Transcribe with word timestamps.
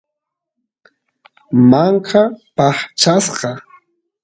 manka 1.69 2.21
paqchasqa 2.55 3.51